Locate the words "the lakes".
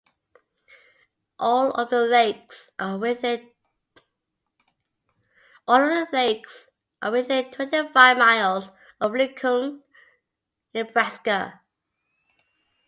1.91-2.71